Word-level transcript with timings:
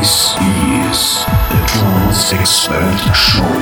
This 0.00 0.32
is 0.40 1.26
the 1.50 1.60
Trance 1.68 2.32
Expert 2.32 2.96
Show. 3.14 3.52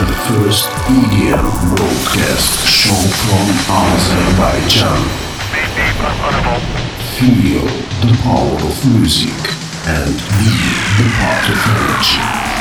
The 0.00 0.10
first 0.24 0.70
EDM 0.88 1.44
broadcast 1.76 2.66
show 2.66 3.02
from 3.20 3.46
Azerbaijan. 3.84 5.04
Feel 7.20 7.66
the 8.00 8.16
power 8.22 8.56
of 8.66 8.96
music 8.96 9.36
and 9.84 10.16
be 10.40 10.52
the 10.96 11.10
part 11.20 11.50
of 11.50 11.60
energy. 11.68 12.53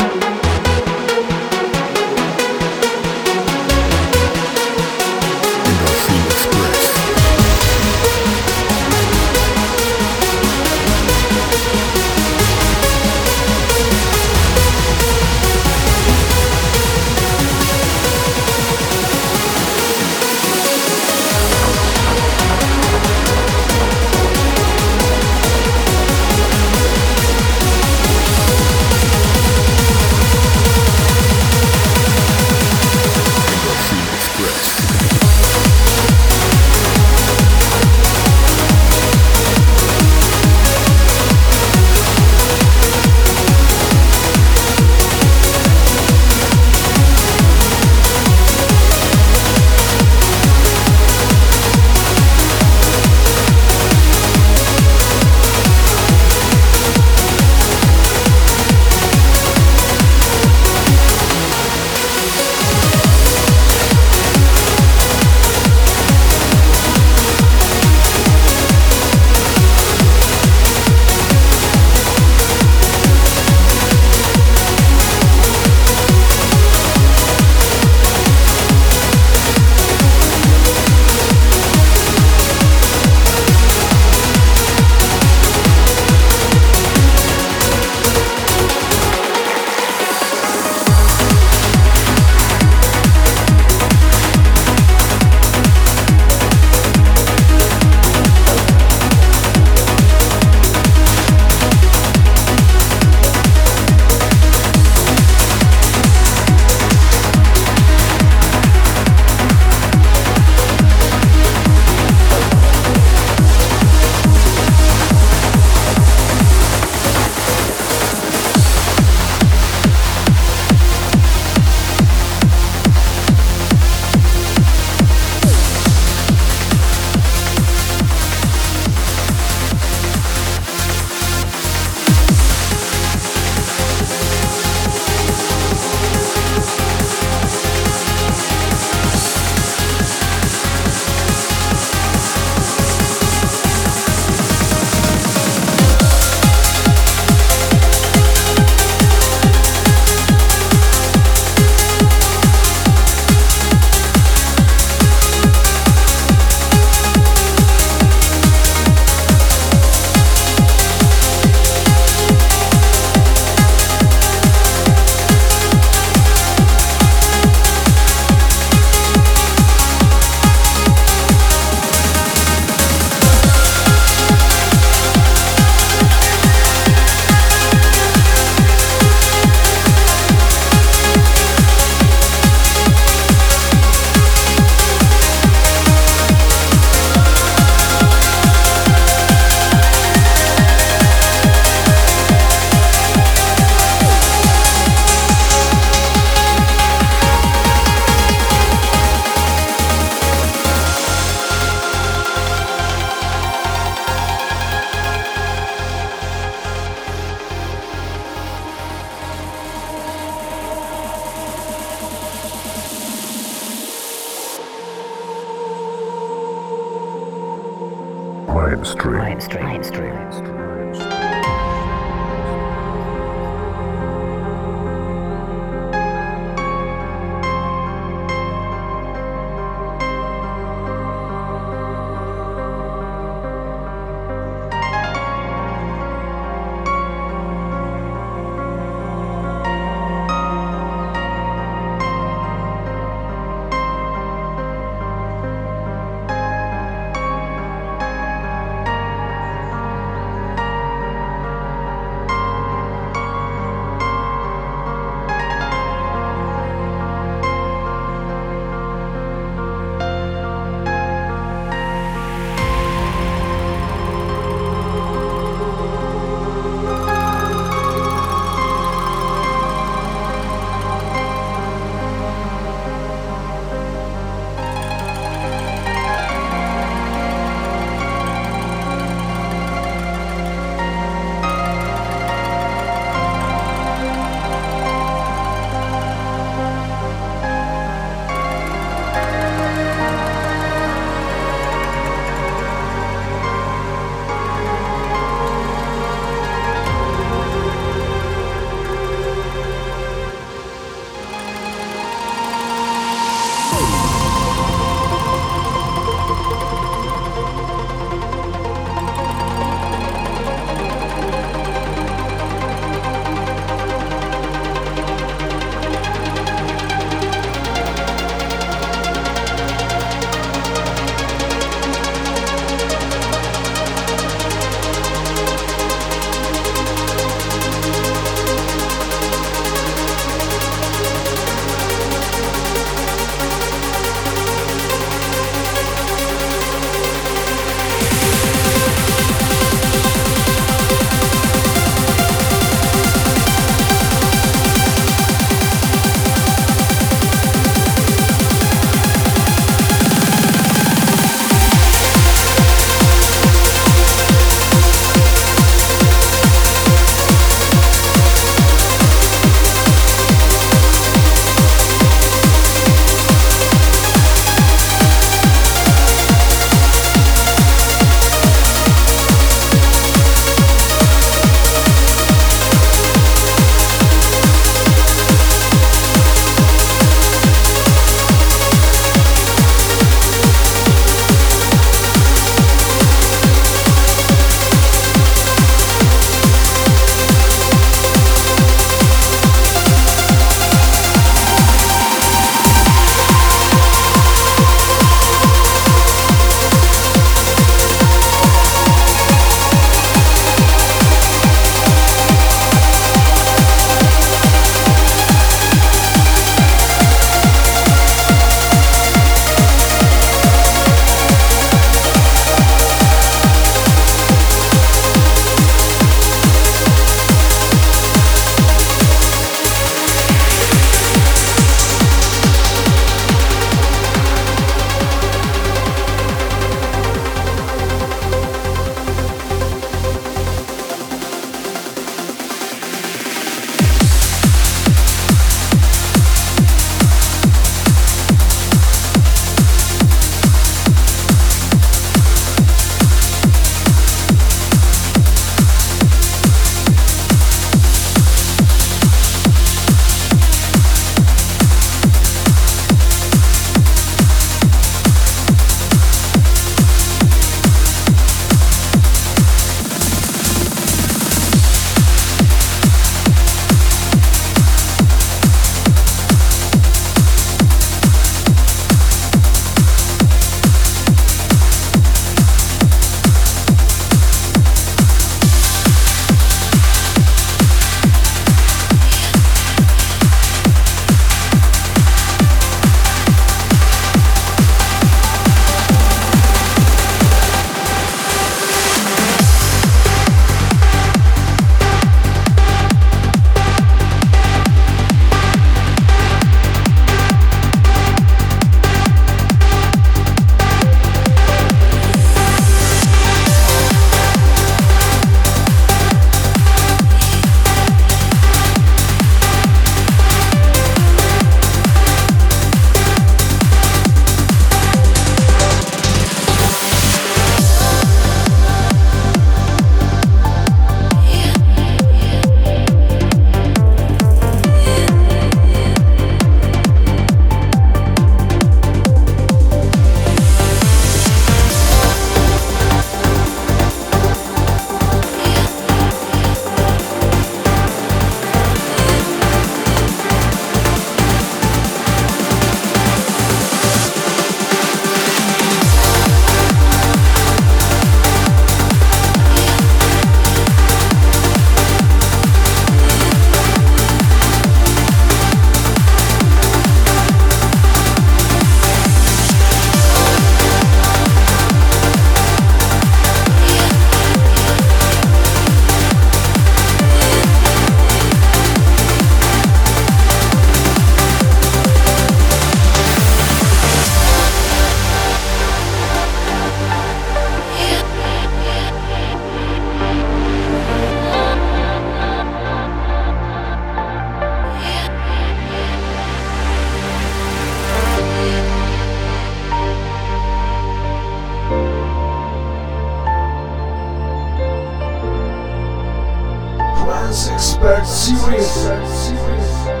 serious. 598.21 600.00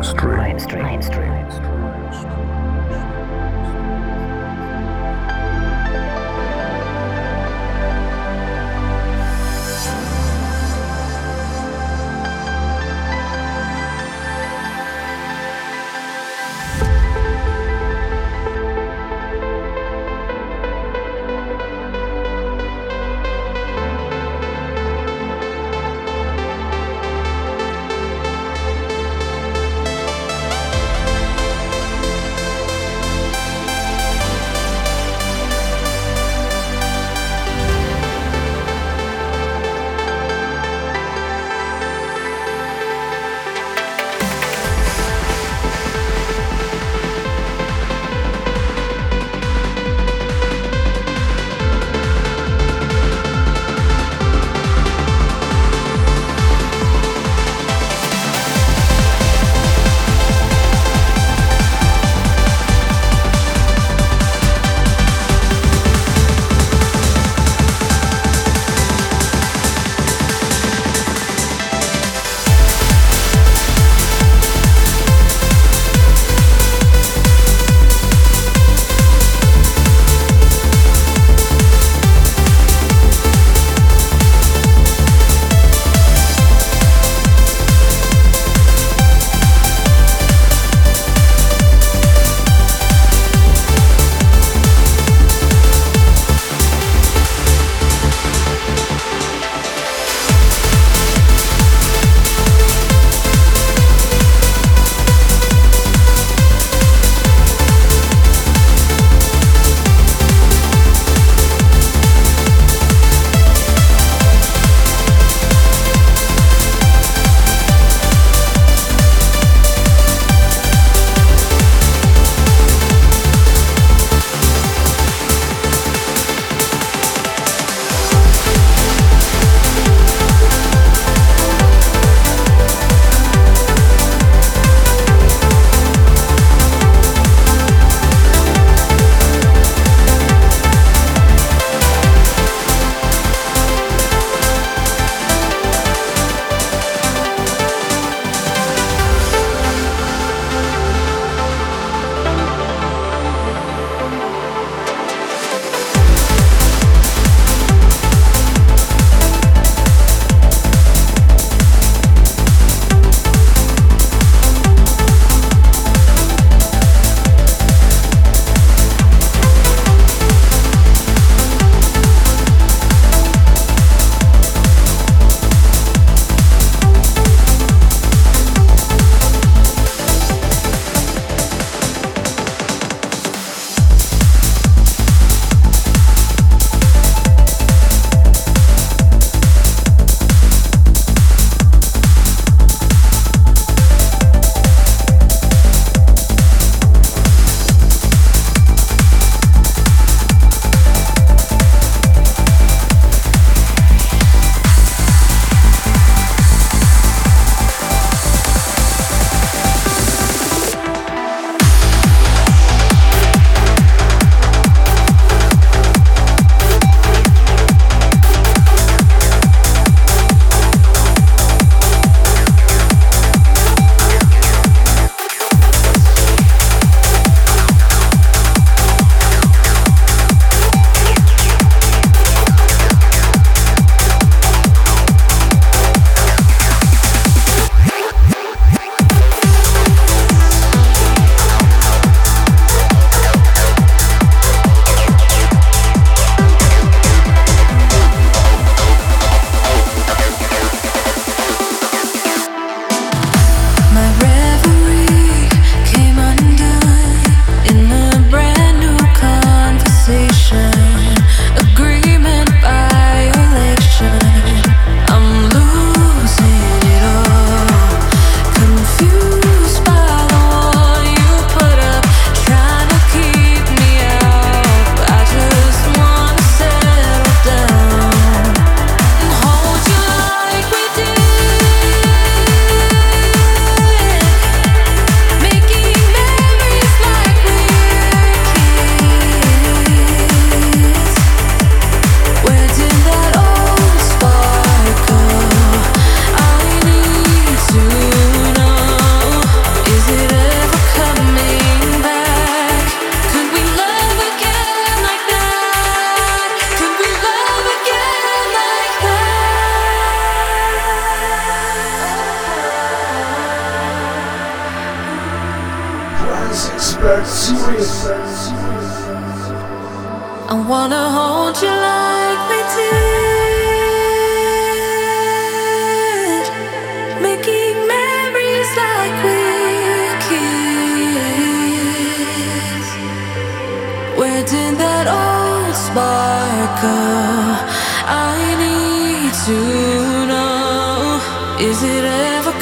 Mainstream. 0.00 0.38
Mainstream. 0.38 0.82
Mainstream. 0.82 1.30
Mainstream. 1.30 2.49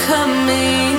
Can 0.08 0.97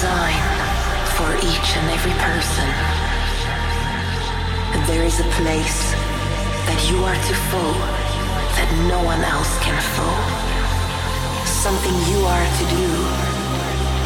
for 0.00 1.28
each 1.44 1.76
and 1.76 1.90
every 1.92 2.16
person. 2.24 2.68
And 4.72 4.80
there 4.88 5.04
is 5.04 5.20
a 5.20 5.28
place 5.36 5.92
that 6.64 6.80
you 6.88 7.04
are 7.04 7.20
to 7.28 7.34
fill 7.52 7.76
that 8.56 8.70
no 8.88 8.96
one 9.04 9.20
else 9.20 9.52
can 9.60 9.76
fill. 9.92 10.20
Something 11.44 11.92
you 12.08 12.24
are 12.24 12.46
to 12.48 12.64
do 12.72 12.88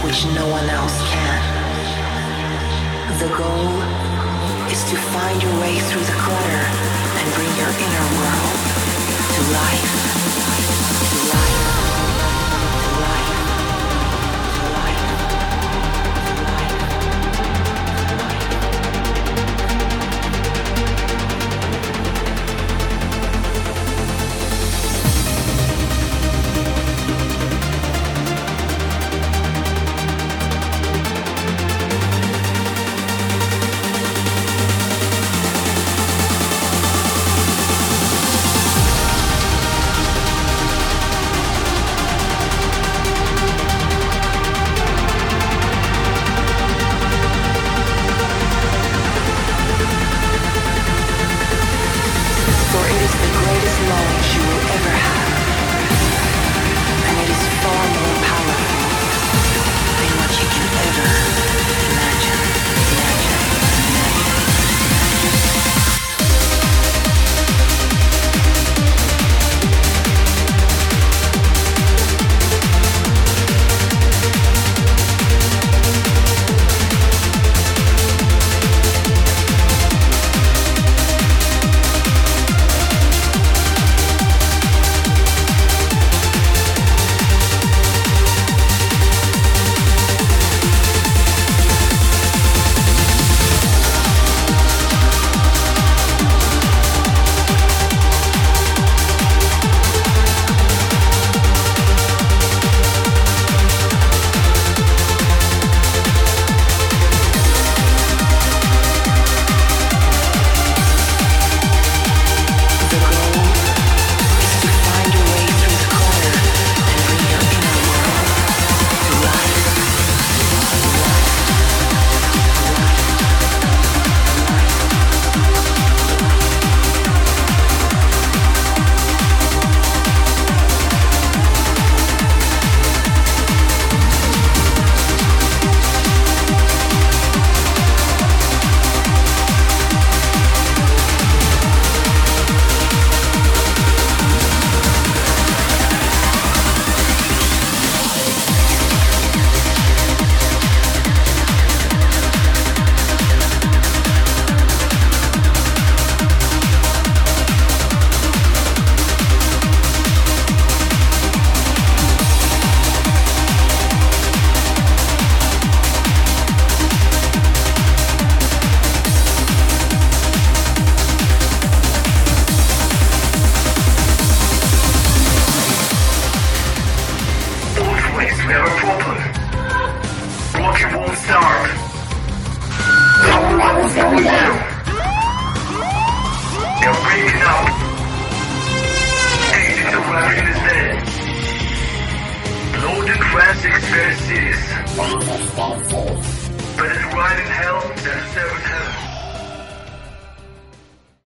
which 0.02 0.26
no 0.34 0.50
one 0.50 0.66
else 0.66 0.98
can. 1.14 1.38
The 3.22 3.30
goal 3.38 3.70
is 4.66 4.82
to 4.90 4.96
find 5.14 5.38
your 5.38 5.54
way 5.62 5.78
through 5.78 6.02
the 6.10 6.18
clutter 6.26 6.64
and 7.22 7.26
bring 7.38 7.54
your 7.54 7.70
inner 7.70 8.06
world 8.18 8.58
to 9.30 9.40
life. 9.54 10.33